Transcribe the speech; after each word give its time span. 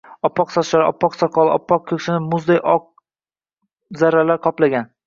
Oppoq 0.27 0.53
sochlari, 0.53 0.85
oppoq 0.93 1.17
soqoli, 1.19 1.53
oppoq 1.59 1.85
ko‘ksini 1.93 2.25
muzday 2.33 2.61
qor 2.71 2.83
zarralari 4.05 4.49
qoplagan. 4.51 4.95